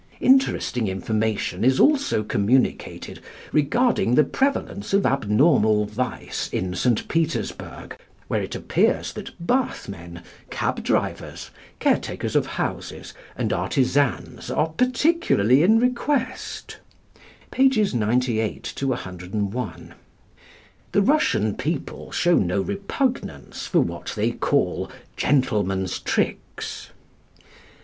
Interesting 0.19 0.87
information 0.87 1.63
is 1.63 1.79
also 1.79 2.23
communicated 2.23 3.19
regarding 3.51 4.15
the 4.15 4.23
prevalence 4.23 4.93
of 4.93 5.05
abnormal 5.05 5.85
vice 5.85 6.49
in 6.51 6.73
St. 6.73 7.07
Petersburg, 7.07 7.95
where 8.27 8.41
it 8.41 8.55
appears 8.55 9.13
that 9.13 9.29
bath 9.39 9.87
men, 9.87 10.23
cab 10.49 10.81
drivers, 10.83 11.51
care 11.77 11.97
takers 11.99 12.35
of 12.35 12.47
houses, 12.47 13.13
and 13.37 13.53
artisans 13.53 14.49
are 14.49 14.69
particularly 14.69 15.61
in 15.61 15.79
request 15.79 16.77
(pp. 17.51 17.93
98 17.93 18.75
101). 18.81 19.93
The 20.93 21.01
Russian 21.03 21.53
people 21.53 22.11
show 22.11 22.37
no 22.39 22.59
repugnance 22.61 23.67
for 23.67 23.81
what 23.81 24.13
they 24.15 24.31
call 24.31 24.89
"gentlemen's 25.15 25.99
tricks." 25.99 26.89